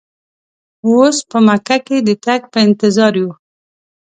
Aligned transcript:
اوس 0.87 1.17
په 1.29 1.37
مکه 1.47 1.77
کې 1.85 1.97
د 2.07 2.09
تګ 2.25 2.41
په 2.51 2.57
انتظار 2.67 3.13
یو. 3.21 3.31